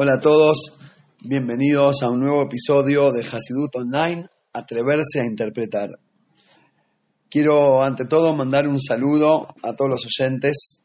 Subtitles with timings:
[0.00, 0.78] Hola a todos,
[1.24, 5.90] bienvenidos a un nuevo episodio de Hasidut Online, Atreverse a Interpretar.
[7.28, 10.82] Quiero ante todo mandar un saludo a todos los oyentes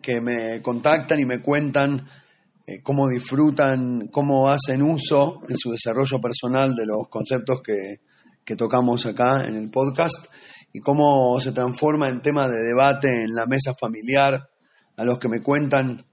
[0.00, 2.08] que me contactan y me cuentan
[2.66, 8.00] eh, cómo disfrutan, cómo hacen uso en su desarrollo personal de los conceptos que,
[8.42, 10.28] que tocamos acá en el podcast
[10.72, 14.48] y cómo se transforma en tema de debate en la mesa familiar,
[14.96, 16.06] a los que me cuentan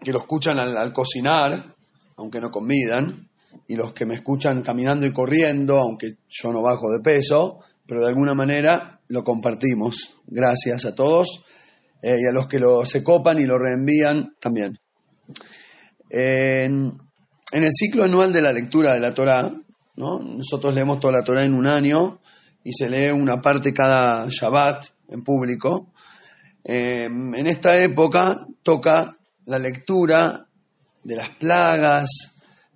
[0.00, 1.74] que lo escuchan al, cocinar,
[2.16, 3.28] aunque no convidan,
[3.66, 8.02] y los que me escuchan caminando y corriendo, aunque yo no bajo de peso, pero
[8.02, 10.16] de alguna manera lo compartimos.
[10.26, 11.42] Gracias a todos
[12.02, 14.78] eh, y a los que lo se copan y lo reenvían también.
[16.10, 16.96] En,
[17.52, 19.50] el ciclo anual de la lectura de la Torah,
[19.96, 20.18] ¿no?
[20.20, 22.20] nosotros leemos toda la Torah en un año
[22.62, 25.92] y se lee una parte cada Shabbat en público.
[26.64, 29.17] Eh, en esta época toca
[29.48, 30.46] la lectura
[31.02, 32.10] de las plagas,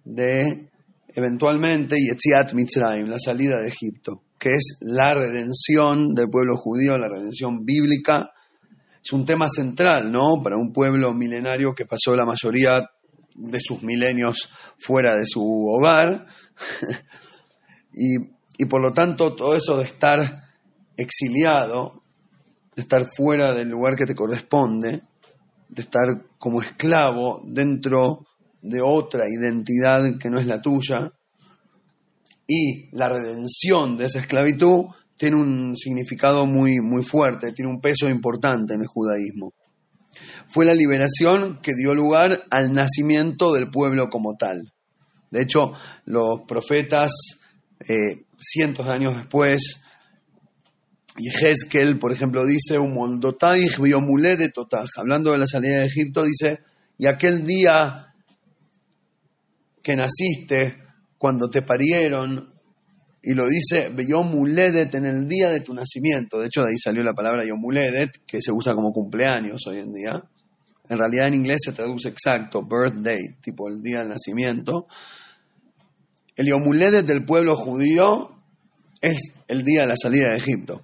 [0.05, 0.71] de
[1.09, 7.11] eventualmente Yetziat Mitzrayim, la salida de Egipto, que es la redención del pueblo judío, la
[7.11, 8.31] redención bíblica.
[9.05, 10.43] Es un tema central, ¿no?
[10.43, 12.89] Para un pueblo milenario que pasó la mayoría
[13.35, 16.27] de sus milenios fuera de su hogar.
[17.93, 18.17] y,
[18.57, 20.45] y por lo tanto, todo eso de estar
[20.97, 22.03] exiliado,
[22.75, 25.03] de estar fuera del lugar que te corresponde,
[25.73, 26.07] de estar
[26.39, 28.27] como esclavo dentro
[28.61, 31.11] de otra identidad que no es la tuya,
[32.47, 38.09] y la redención de esa esclavitud tiene un significado muy, muy fuerte, tiene un peso
[38.09, 39.55] importante en el judaísmo.
[40.47, 44.71] Fue la liberación que dio lugar al nacimiento del pueblo como tal.
[45.31, 45.73] De hecho,
[46.05, 47.13] los profetas,
[47.89, 49.82] eh, cientos de años después,
[51.19, 54.51] y Hezkel, por ejemplo, dice, de
[54.97, 56.61] hablando de la salida de Egipto, dice,
[56.97, 58.15] y aquel día
[59.83, 60.79] que naciste,
[61.19, 62.55] cuando te parieron,
[63.23, 66.41] y lo dice, Yomuledet en el día de tu nacimiento.
[66.41, 69.93] De hecho, de ahí salió la palabra Yomuledet, que se usa como cumpleaños hoy en
[69.93, 70.25] día.
[70.89, 74.87] En realidad en inglés se traduce exacto, birthday, tipo el día del nacimiento.
[76.35, 78.31] El Yomuledet del pueblo judío
[79.01, 80.83] es el día de la salida de Egipto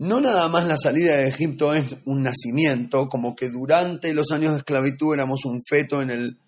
[0.00, 4.52] no nada más la salida de Egipto es un nacimiento, como que durante los años
[4.52, 6.38] de esclavitud éramos un feto en el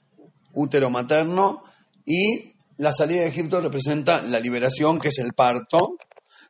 [0.54, 1.62] útero materno
[2.06, 5.96] y la salida de Egipto representa la liberación, que es el parto,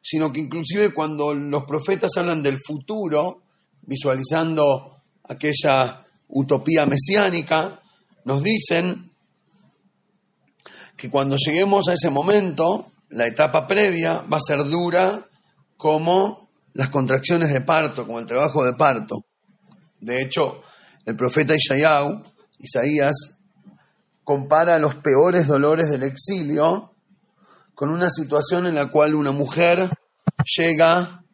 [0.01, 3.43] sino que inclusive cuando los profetas hablan del futuro,
[3.83, 7.81] visualizando aquella utopía mesiánica,
[8.27, 9.11] nos dicen
[10.97, 15.27] que cuando lleguemos a ese momento, la etapa previa va a ser dura
[15.77, 16.42] como
[16.75, 19.25] las contracciones de parto, como el trabajo de parto.
[20.01, 20.63] De hecho,
[21.05, 23.15] el profeta Isaías,
[24.25, 26.93] compara los peores dolores del exilio
[27.75, 29.91] con una situación en la cual una mujer
[30.57, 31.25] llega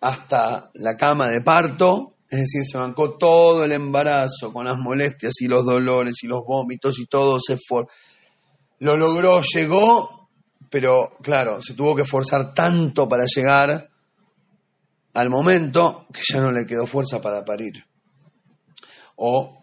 [0.00, 5.34] hasta la cama de parto, es decir, se bancó todo el embarazo con las molestias
[5.40, 7.56] y los dolores y los vómitos y todo se.
[8.80, 10.28] Lo logró, llegó,
[10.68, 13.88] pero claro, se tuvo que forzar tanto para llegar
[15.16, 17.86] al momento que ya no le quedó fuerza para parir.
[19.16, 19.62] O,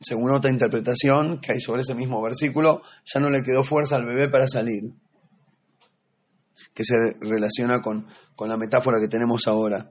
[0.00, 4.04] según otra interpretación que hay sobre ese mismo versículo, ya no le quedó fuerza al
[4.04, 4.92] bebé para salir,
[6.74, 8.06] que se relaciona con,
[8.44, 9.88] la metáfora que tenemos ahora.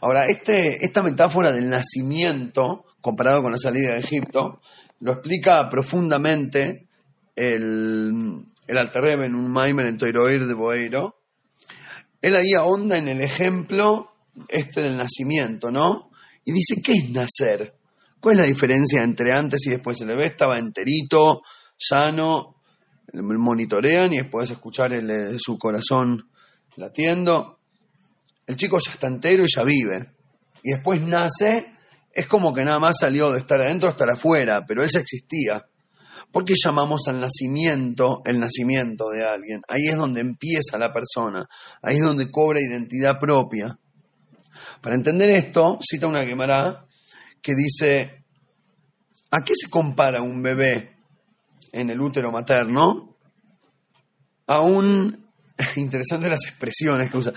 [0.00, 4.60] Ahora, este, esta metáfora del nacimiento, comparado con la salida de Egipto,
[4.98, 6.88] lo explica profundamente
[7.36, 11.17] el, el en un Maimer en Toiroir de Boeiro,
[12.20, 14.12] él ahí ahonda en el ejemplo
[14.48, 16.10] este del nacimiento, ¿no?
[16.44, 17.74] Y dice, ¿qué es nacer?
[18.20, 20.00] ¿Cuál es la diferencia entre antes y después?
[20.00, 21.42] El bebé estaba enterito,
[21.76, 22.56] sano,
[23.12, 26.28] monitorean y después escuchar el, su corazón
[26.76, 27.58] latiendo.
[28.46, 30.14] El chico ya está entero y ya vive.
[30.62, 31.74] Y después nace,
[32.12, 35.00] es como que nada más salió de estar adentro a estar afuera, pero él ya
[35.00, 35.64] existía.
[36.30, 39.62] ¿Por qué llamamos al nacimiento el nacimiento de alguien?
[39.68, 41.48] Ahí es donde empieza la persona,
[41.82, 43.78] ahí es donde cobra identidad propia.
[44.82, 46.86] Para entender esto, cita una quemará
[47.40, 48.24] que dice,
[49.30, 50.96] ¿a qué se compara un bebé
[51.72, 53.16] en el útero materno?
[54.46, 55.26] A un,
[55.76, 57.32] interesante las expresiones que usa,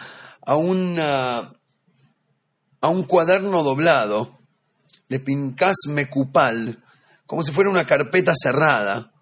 [0.46, 0.54] a,
[2.82, 4.40] a un cuaderno doblado,
[5.08, 6.84] le pincas mecupal,
[7.32, 9.14] como si fuera una carpeta cerrada,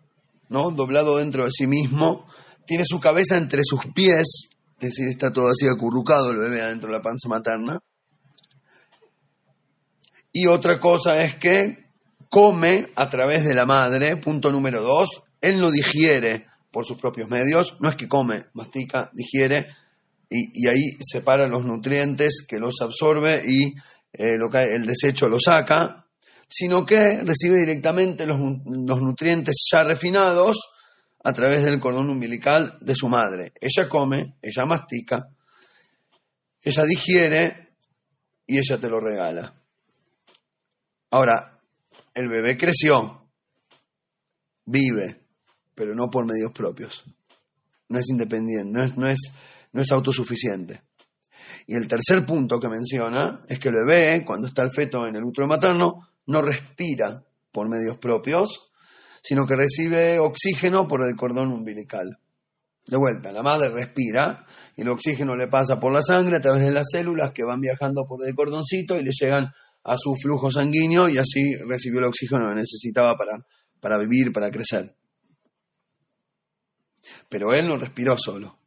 [0.48, 0.72] ¿no?
[0.72, 2.26] Doblado dentro de sí mismo,
[2.66, 6.90] tiene su cabeza entre sus pies, es decir, está todo así acurrucado el bebé adentro
[6.90, 7.78] de la panza materna.
[10.34, 11.86] Y otra cosa es que
[12.30, 17.30] come a través de la madre, punto número dos, él no digiere por sus propios
[17.30, 19.68] medios, no es que come, mastica, digiere
[20.28, 23.72] y, ahí separa los nutrientes que los absorbe y
[24.14, 26.08] eh, lo el desecho lo saca,
[26.50, 30.72] sino que recibe directamente los, nutrientes ya refinados
[31.24, 33.54] a través del cordón umbilical de su madre.
[33.62, 35.28] Ella come, ella mastica,
[36.62, 37.76] ella digiere
[38.48, 39.54] y ella te lo regala.
[41.12, 41.60] Ahora,
[42.16, 43.30] el bebé creció,
[44.66, 45.22] vive,
[45.76, 47.04] pero no por medios propios.
[47.90, 49.20] No es independiente, no es, no es,
[49.72, 50.82] no es autosuficiente.
[51.68, 55.16] Y el tercer punto que menciona es que el bebé, cuando está el feto en
[55.16, 58.72] el útero materno, no respira por medios propios,
[59.24, 62.20] sino que recibe oxígeno por el cordón umbilical.
[62.86, 64.46] De vuelta, la madre respira
[64.76, 67.60] y el oxígeno le pasa por la sangre a través de las células que van
[67.60, 69.48] viajando por el cordoncito y le llegan
[69.84, 73.44] a su flujo sanguíneo y así recibió el oxígeno que necesitaba para,
[73.80, 74.96] para vivir, para crecer.
[77.28, 78.60] Pero él no respiró solo.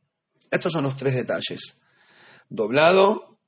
[0.50, 1.78] Estos son los tres detalles.
[2.48, 3.38] Doblado,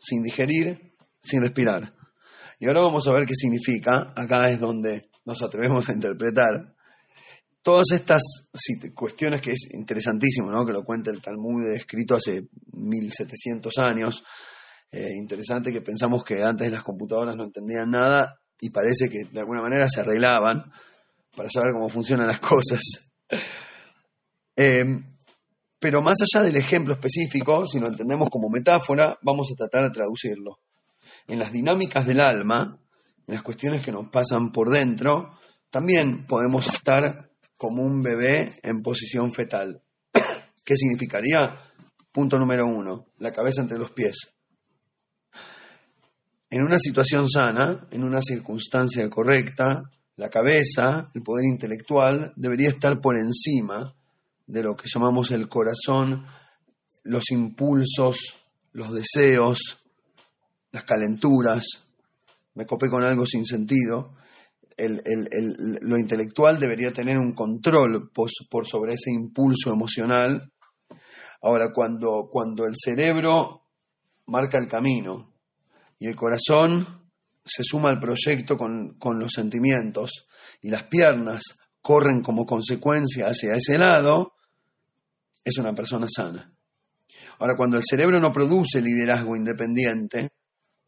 [0.00, 1.99] sin digerir, sin respirar.
[2.60, 4.12] Y ahora vamos a ver qué significa.
[4.14, 6.74] Acá es donde nos atrevemos a interpretar
[7.62, 8.22] todas estas
[8.94, 10.66] cuestiones que es interesantísimo, ¿no?
[10.66, 14.22] que lo cuenta el Talmud escrito hace 1700 años.
[14.92, 19.40] Eh, interesante que pensamos que antes las computadoras no entendían nada y parece que de
[19.40, 20.70] alguna manera se arreglaban
[21.34, 22.80] para saber cómo funcionan las cosas.
[24.56, 24.84] Eh,
[25.78, 29.90] pero más allá del ejemplo específico, si lo entendemos como metáfora, vamos a tratar de
[29.90, 30.58] traducirlo.
[31.26, 32.78] En las dinámicas del alma,
[33.26, 35.38] en las cuestiones que nos pasan por dentro,
[35.70, 39.82] también podemos estar como un bebé en posición fetal.
[40.64, 41.60] ¿Qué significaría?
[42.12, 44.34] Punto número uno, la cabeza entre los pies.
[46.48, 49.84] En una situación sana, en una circunstancia correcta,
[50.16, 53.94] la cabeza, el poder intelectual, debería estar por encima
[54.46, 56.26] de lo que llamamos el corazón,
[57.04, 58.18] los impulsos,
[58.72, 59.79] los deseos,
[60.72, 61.64] las calenturas.
[62.54, 64.14] Me copé con algo sin sentido.
[64.76, 70.52] lo intelectual debería tener un control por, sobre ese impulso emocional.
[71.42, 73.62] Ahora, cuando, cuando el cerebro
[74.26, 75.32] marca el camino
[75.98, 76.86] y el corazón
[77.44, 80.26] se suma al proyecto con, con los sentimientos
[80.60, 81.42] y las piernas
[81.80, 84.34] corren como consecuencia hacia ese lado,
[85.42, 86.52] es una persona sana.
[87.38, 90.30] Ahora, cuando el cerebro no produce liderazgo independiente,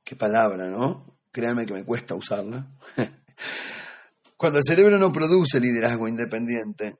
[0.05, 1.19] qué palabra, ¿no?
[1.31, 2.71] Créanme que me cuesta usarla.
[4.37, 6.97] cuando el cerebro no produce liderazgo independiente,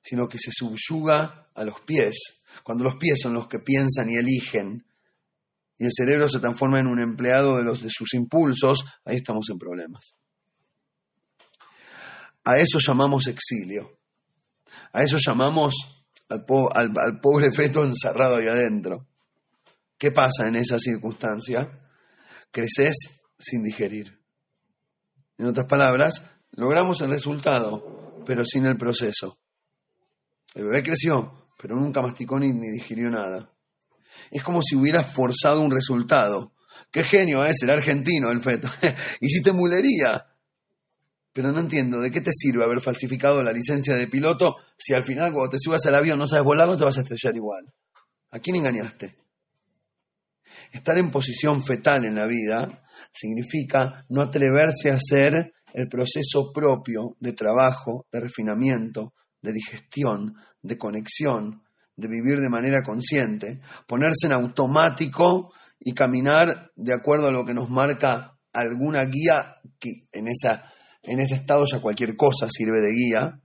[0.00, 4.16] sino que se subyuga a los pies, cuando los pies son los que piensan y
[4.16, 4.84] eligen,
[5.76, 9.48] y el cerebro se transforma en un empleado de, los, de sus impulsos, ahí estamos
[9.50, 10.14] en problemas.
[12.44, 13.98] A eso llamamos exilio.
[14.92, 15.74] A eso llamamos
[16.28, 19.06] al, pobre feto encerrado ahí adentro.
[19.96, 21.68] ¿Qué pasa en esa circunstancia?
[22.50, 24.18] Creces sin digerir.
[25.36, 29.38] En otras palabras, logramos el resultado, pero sin el proceso.
[30.54, 33.52] El bebé creció, pero nunca masticó ni, ni digirió nada.
[34.30, 36.52] Es como si hubieras forzado un resultado.
[36.90, 38.68] Qué genio es el argentino, el feto.
[39.20, 40.24] Hiciste mulería.
[41.32, 45.04] Pero no entiendo, ¿de qué te sirve haber falsificado la licencia de piloto si al
[45.04, 47.72] final cuando te subas al avión no sabes volarlo, te vas a estrellar igual?
[48.30, 49.17] ¿A quién engañaste?
[50.72, 57.16] Estar en posición fetal en la vida significa no atreverse a hacer el proceso propio
[57.20, 61.62] de trabajo, de refinamiento, de digestión, de conexión,
[61.96, 67.54] de vivir de manera consciente, ponerse en automático y caminar de acuerdo a lo que
[67.54, 72.92] nos marca alguna guía que en esa en ese estado ya cualquier cosa sirve de
[72.92, 73.40] guía.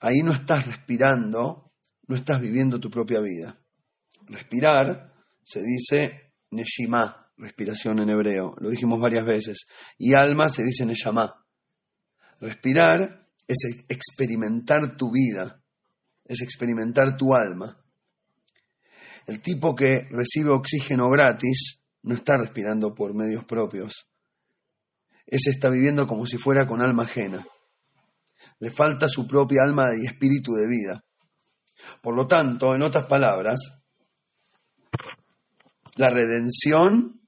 [0.00, 1.69] Ahí no estás respirando,
[2.10, 3.56] no estás viviendo tu propia vida.
[4.26, 5.14] Respirar
[5.44, 11.46] se dice neshima, respiración en hebreo, lo dijimos varias veces, y alma se dice neshama.
[12.40, 15.62] Respirar es experimentar tu vida,
[16.24, 17.80] es experimentar tu alma.
[19.28, 24.08] El tipo que recibe oxígeno gratis no está respirando por medios propios.
[25.28, 27.46] Ese está viviendo como si fuera con alma ajena.
[28.58, 31.04] Le falta su propia alma y espíritu de vida.
[32.00, 33.60] Por lo tanto, en otras palabras,
[35.96, 37.20] la redención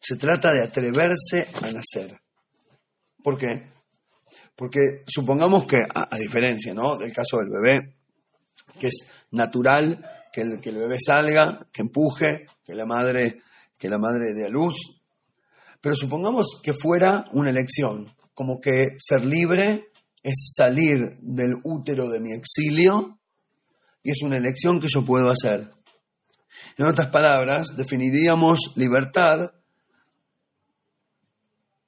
[0.00, 2.20] se trata de atreverse a nacer.
[3.22, 3.66] ¿Por qué?
[4.56, 6.96] Porque supongamos que, a, diferencia ¿no?
[6.96, 7.96] del caso del bebé,
[8.78, 13.42] que es natural que el, que el bebé salga, que empuje, que la madre
[13.78, 14.74] que la madre dé a luz.
[15.80, 19.90] Pero supongamos que fuera una elección, como que ser libre
[20.22, 23.17] es salir del útero de mi exilio
[24.02, 25.72] y es una elección que yo puedo hacer.
[26.76, 29.52] En otras palabras, definiríamos libertad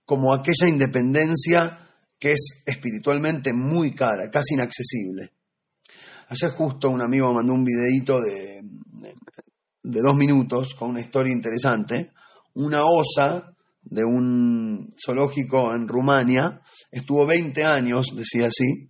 [0.05, 1.79] como aquella independencia
[2.19, 5.31] que es espiritualmente muy cara, casi inaccesible.
[6.29, 8.61] Ayer justo un amigo mandó un videito de,
[9.83, 12.13] de, dos minutos con una historia interesante.
[12.55, 18.89] Una osa de un zoológico en Rumania estuvo 20 años, decía así,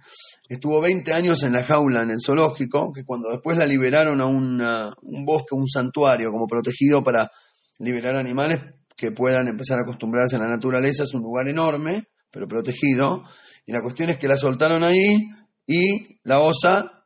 [0.54, 4.26] estuvo 20 años en la jaula en el zoológico, que cuando después la liberaron a
[4.26, 7.30] un bosque, un santuario como protegido para
[7.78, 8.60] liberar animales
[8.96, 13.24] que puedan empezar a acostumbrarse a la naturaleza, es un lugar enorme, pero protegido,
[13.64, 15.16] y la cuestión es que la soltaron ahí
[15.66, 17.04] y la osa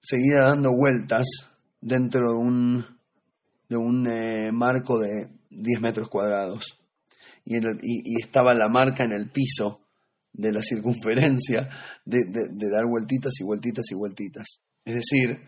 [0.00, 1.26] seguía dando vueltas
[1.80, 2.86] dentro de un,
[3.68, 6.78] de un eh, marco de 10 metros cuadrados.
[7.44, 7.58] Y,
[8.20, 9.80] estaba la marca en el piso
[10.32, 11.68] de la circunferencia
[12.04, 14.60] de, de, dar vueltitas y vueltitas y vueltitas.
[14.84, 15.38] Es decir,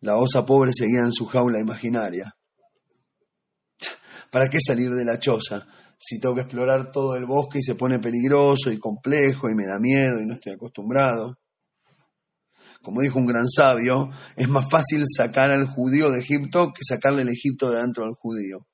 [0.00, 2.36] la osa pobre seguía en su jaula imaginaria.
[4.30, 5.66] ¿Para qué salir de la choza?
[5.98, 9.66] Si tengo que explorar todo el bosque y se pone peligroso y complejo y me
[9.66, 11.38] da miedo y no estoy acostumbrado.
[12.82, 17.22] Como dijo un gran sabio, es más fácil sacar al judío de Egipto que sacarle
[17.22, 18.66] el Egipto de dentro del judío.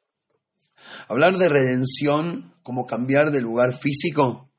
[1.08, 4.51] Hablar de redención como cambiar de lugar físico.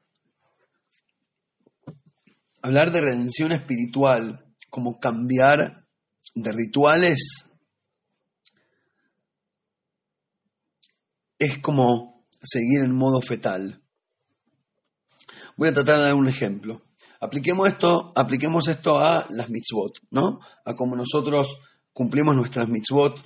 [2.66, 5.86] Hablar de redención espiritual como cambiar
[6.34, 7.20] de rituales.
[11.38, 13.84] Es como seguir en modo fetal.
[15.58, 16.82] Voy a tratar de dar un ejemplo.
[17.20, 20.40] Apliquemos esto, apliquemos esto a las mitzvot, ¿no?
[20.64, 21.58] A cómo nosotros
[21.92, 23.22] cumplimos nuestras mitzvot,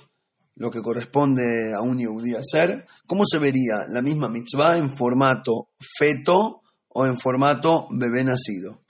[0.56, 2.88] lo que corresponde a un yehudí hacer.
[3.06, 8.87] ¿Cómo se vería la misma mitzvah en formato feto o en formato bebé nacido?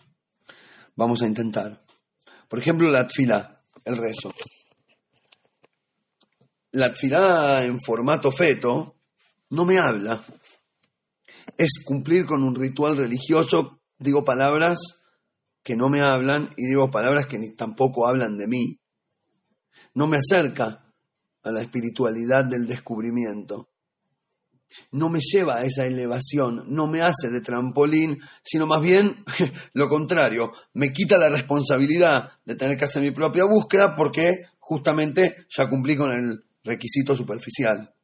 [0.98, 1.80] Vamos a intentar.
[2.48, 4.34] Por ejemplo, la tfila, el rezo.
[6.72, 8.96] La tfila en formato feto
[9.50, 10.20] no me habla.
[11.56, 14.80] Es cumplir con un ritual religioso, digo palabras
[15.62, 18.80] que no me hablan y digo palabras que ni tampoco hablan de mí.
[19.94, 20.92] No me acerca
[21.44, 23.68] a la espiritualidad del descubrimiento.
[24.92, 29.24] No me lleva a esa elevación, no me hace de trampolín, sino más bien
[29.72, 35.46] lo contrario, me quita la responsabilidad de tener que hacer mi propia búsqueda porque justamente
[35.48, 37.94] ya cumplí con el requisito superficial.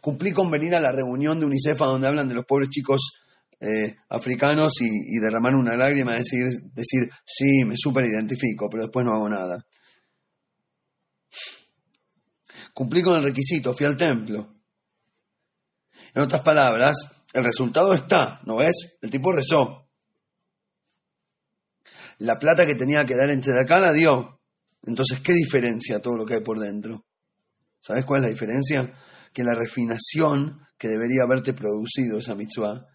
[0.00, 3.12] Cumplí con venir a la reunión de UNICEF donde hablan de los pobres chicos
[3.60, 9.14] eh, africanos y, derramar una lágrima, decir, decir, sí, me súper identifico, pero después no
[9.14, 9.64] hago nada.
[12.74, 14.61] Cumplí con el requisito, fui al templo.
[16.14, 16.96] En otras palabras,
[17.32, 18.98] el resultado está, ¿no ves?
[19.00, 19.88] El tipo rezó.
[22.18, 24.40] La plata que tenía que dar en acá la dio.
[24.82, 27.06] Entonces, ¿qué diferencia todo lo que hay por dentro?
[27.80, 28.94] ¿Sabes cuál es la diferencia?
[29.32, 32.86] Que la refinación que debería haberte producido esa mitzvah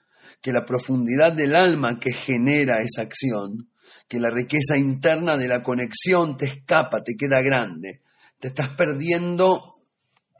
[0.42, 3.72] que la profundidad del alma que genera esa acción,
[4.08, 8.02] que la riqueza interna de la conexión te escapa, te queda grande,
[8.40, 9.82] te estás perdiendo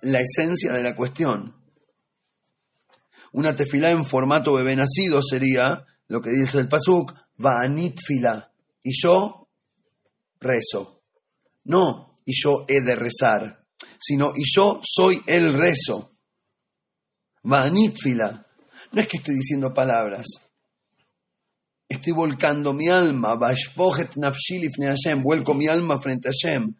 [0.02, 1.56] la esencia de la cuestión.
[3.38, 8.52] Una tefilá en formato bebé nacido sería lo que dice el pasuk, va'anit fila,
[8.82, 9.48] y yo
[10.40, 11.04] rezo.
[11.66, 13.64] No, y yo he de rezar,
[14.00, 16.18] sino y yo soy el rezo.
[17.44, 18.44] Va'anit fila,
[18.92, 20.26] no es que estoy diciendo palabras.
[21.88, 23.38] Estoy volcando mi alma.
[25.24, 26.76] Vuelco mi alma frente a Hashem.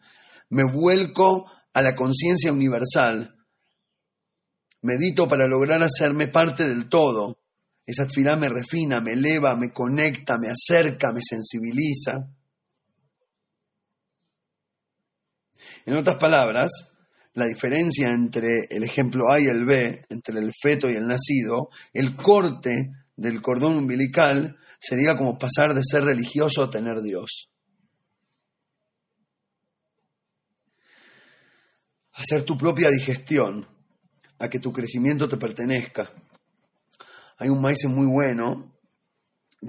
[0.50, 3.37] Me vuelco a la conciencia universal.
[4.82, 7.38] Medito para lograr hacerme parte del todo.
[7.84, 12.28] Esa tfilá me refina, me eleva, me conecta, me acerca, me sensibiliza.
[15.86, 16.70] En otras palabras,
[17.34, 21.70] la diferencia entre el ejemplo A y el B, entre el feto y el nacido,
[21.92, 27.48] el corte del cordón umbilical sería como pasar de ser religioso a tener Dios.
[32.12, 33.66] Hacer tu propia digestión,
[34.38, 36.10] a que tu crecimiento te pertenezca.
[37.38, 38.72] Hay un maíz muy bueno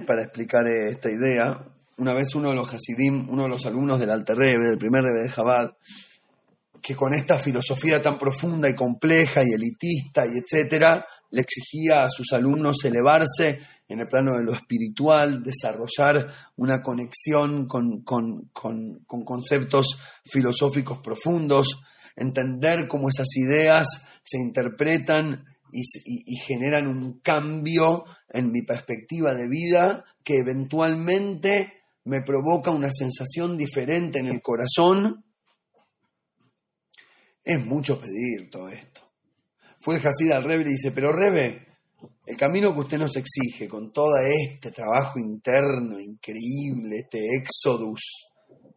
[0.06, 1.64] para explicar esta idea.
[1.98, 5.04] Una vez uno de los Hasidim, uno de los alumnos del Alter Rebbe, del primer
[5.04, 5.70] Rebbe de Chabad,
[6.80, 12.08] que con esta filosofía tan profunda y compleja y elitista y etcétera, le exigía a
[12.08, 18.50] sus alumnos elevarse en el plano de lo espiritual, desarrollar una conexión con, con
[19.24, 21.82] conceptos filosóficos profundos.
[22.16, 30.04] Entender cómo esas ideas se interpretan y, generan un cambio en mi perspectiva de vida
[30.24, 31.74] que eventualmente
[32.04, 35.24] me provoca una sensación diferente en el corazón,
[37.44, 39.00] es mucho pedir todo esto.
[39.78, 41.66] Fue el Hasid al Rebe y dice, pero Rebe,
[42.26, 48.28] el camino que usted nos exige con todo este trabajo interno increíble, este éxodus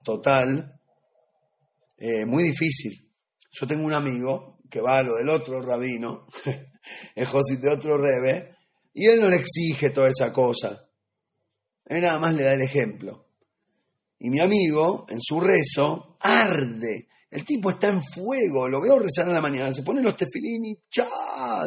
[0.04, 0.80] total,
[1.98, 3.10] eh, muy difícil.
[3.54, 6.26] Yo tengo un amigo que va a lo del otro rabino,
[7.16, 8.56] el Josit de otro Rebe,
[8.94, 10.90] y él no le exige toda esa cosa.
[11.86, 13.28] Él nada más le da el ejemplo.
[14.18, 17.08] Y mi amigo, en su rezo, arde.
[17.30, 20.76] El tipo está en fuego, lo veo rezar en la mañana, se pone los tefilini,
[20.90, 21.08] ¡cha!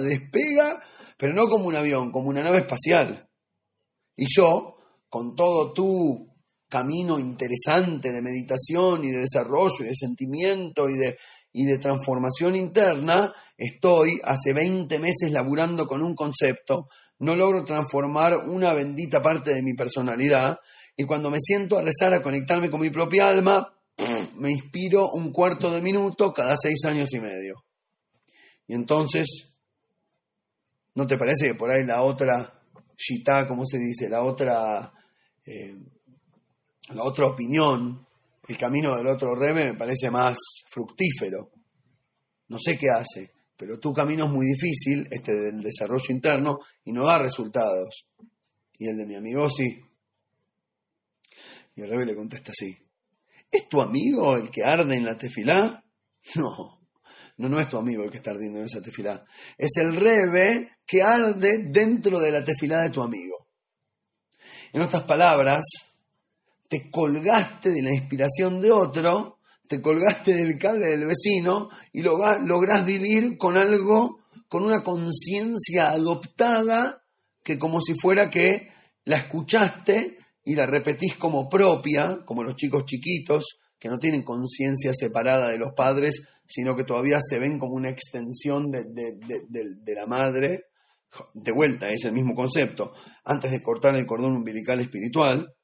[0.00, 0.82] despega,
[1.16, 3.28] pero no como un avión, como una nave espacial.
[4.16, 4.76] Y yo,
[5.08, 6.26] con todo tu
[6.68, 11.16] camino interesante de meditación y de desarrollo y de sentimiento y de,
[11.58, 16.88] y de transformación interna, estoy hace 20 meses laburando con un concepto,
[17.20, 20.58] no logro transformar una bendita parte de mi personalidad
[20.98, 23.72] y cuando me siento a rezar, a conectarme con mi propia alma,
[24.36, 27.64] me inspiro un cuarto de minuto cada seis años y medio.
[28.66, 29.56] Y entonces,
[30.94, 32.52] ¿no te parece que por ahí la otra
[32.98, 34.92] shita, como se dice, la otra,
[35.46, 35.74] eh,
[36.90, 38.06] la otra opinión,
[38.48, 40.38] el camino del otro rebe me parece más
[40.68, 41.50] fructífero?
[42.48, 46.92] No sé qué hace, pero tu camino es muy difícil, este del desarrollo interno, y
[46.92, 48.06] no da resultados.
[48.78, 49.80] Y el de mi amigo sí.
[51.74, 52.76] Y el rebe le contesta así.
[53.50, 55.82] ¿Es tu amigo el que arde en la tefilá?
[56.34, 56.80] No,
[57.36, 59.24] no, no es tu amigo el que está ardiendo en esa tefilá.
[59.56, 63.46] Es el rebe que arde dentro de la tefilá de tu amigo.
[64.72, 65.64] En otras palabras,
[66.68, 72.86] te colgaste de la inspiración de otro, te colgaste del cable del vecino y lográs
[72.86, 77.02] vivir con algo, con una conciencia adoptada
[77.42, 78.70] que como si fuera que
[79.04, 84.92] la escuchaste y la repetís como propia, como los chicos chiquitos, que no tienen conciencia
[84.94, 88.84] separada de los padres, sino que todavía se ven como una extensión de,
[89.94, 90.64] la madre.
[91.34, 92.92] De vuelta, es el mismo concepto.
[93.24, 95.54] Antes de cortar el cordón umbilical espiritual,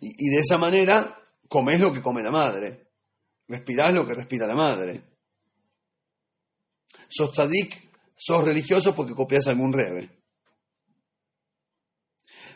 [0.00, 2.88] Y, de esa manera comes lo que come la madre,
[3.48, 5.02] respirás lo que respira la madre.
[7.08, 10.10] Sos tzadik, sos religioso porque copias algún rebe.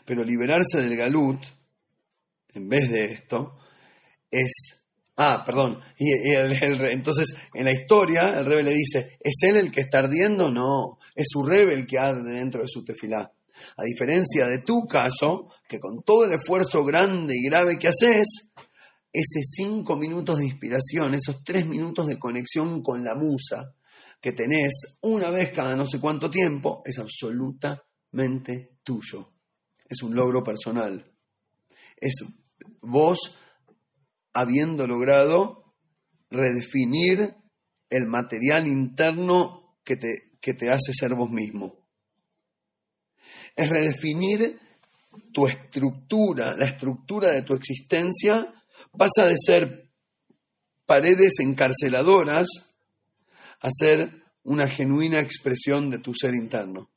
[0.05, 1.41] Pero liberarse del galut,
[2.53, 3.59] en vez de esto,
[4.29, 4.75] es...
[5.17, 5.79] Ah, perdón.
[5.97, 10.49] Y entonces, en la historia, el rebe le dice, ¿es él el que está ardiendo?
[10.49, 13.29] No, es su rebe el que arde dentro de su tefilá.
[13.77, 18.49] A diferencia de tu caso, que con todo el esfuerzo grande y grave que haces,
[19.11, 23.73] ese cinco minutos de inspiración, esos tres minutos de conexión con la musa
[24.21, 29.33] que tenés una vez cada no sé cuánto tiempo, es absolutamente tuyo
[29.89, 31.03] es un logro personal.
[31.97, 32.13] Es
[32.81, 33.35] vos
[34.33, 35.75] habiendo logrado
[36.29, 37.35] redefinir
[37.89, 41.78] el material interno que te, que te hace ser vos mismo.
[43.55, 44.59] Es redefinir
[45.31, 48.53] tu estructura, la estructura de tu existencia
[48.97, 49.89] pasa de ser
[50.85, 52.47] paredes encarceladoras
[53.61, 56.89] a ser una genuina expresión de tu ser interno.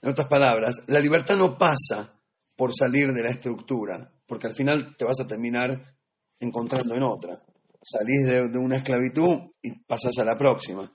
[0.00, 2.20] En otras palabras, la libertad no pasa
[2.54, 5.96] por salir de la estructura, porque al final te vas a terminar
[6.38, 7.42] encontrando en otra.
[7.82, 10.90] Salís de, una esclavitud y pasás a la próxima.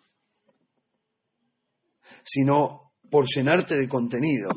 [2.23, 4.49] Sino por llenarte de contenido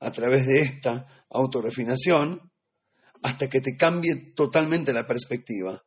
[0.00, 2.50] a través de esta autorefinación
[3.22, 5.84] hasta que te cambie totalmente la perspectiva.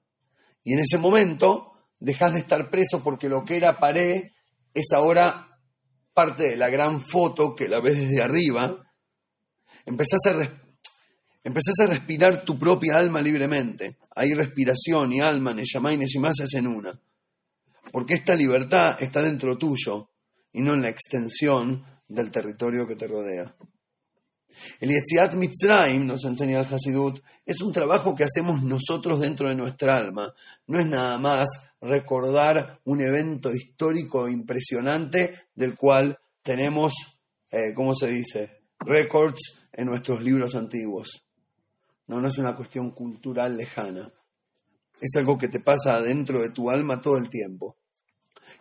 [0.63, 4.31] Y en ese momento dejas de estar preso porque lo que era pared
[4.73, 5.59] es ahora
[6.13, 8.83] parte de la gran foto que la ves desde arriba
[9.85, 13.97] empezás a, a respirar tu propia alma libremente.
[14.15, 16.99] Hay respiración y alma, Neyamá y Neshimá se hacen una.
[17.91, 20.09] Porque esta libertad está dentro tuyo
[20.51, 23.55] y no en la extensión del territorio que te rodea.
[24.79, 29.55] El Yetziat Mitzrayim, nos enseña el Hasidut, es un trabajo que hacemos nosotros dentro de
[29.55, 30.33] nuestra alma.
[30.67, 31.49] No es nada más
[31.81, 36.93] recordar un evento histórico impresionante del cual tenemos,
[37.51, 38.61] eh, ¿cómo se dice?
[38.79, 41.25] Records en nuestros libros antiguos.
[42.07, 44.11] No, no es una cuestión cultural lejana.
[44.99, 47.77] Es algo que te pasa adentro de tu alma todo el tiempo.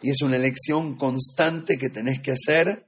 [0.00, 2.87] Y es una elección constante que tenés que hacer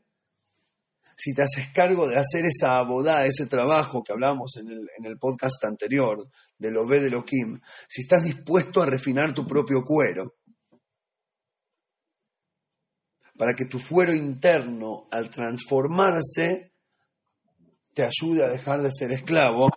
[1.16, 5.04] si te haces cargo de hacer esa abodá, ese trabajo que hablábamos en el, en
[5.04, 9.46] el podcast anterior, de lo ve de lo Kim, si estás dispuesto a refinar tu
[9.46, 10.36] propio cuero,
[13.36, 16.72] para que tu fuero interno, al transformarse,
[17.92, 19.68] te ayude a dejar de ser esclavo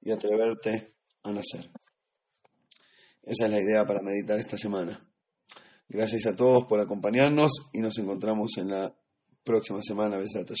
[0.00, 1.70] y atreverte a nacer.
[3.22, 5.06] Esa es la idea para meditar esta semana.
[5.88, 8.94] Gracias a todos por acompañarnos y nos encontramos en la
[9.48, 10.20] próxima semana.
[10.20, 10.52] Besat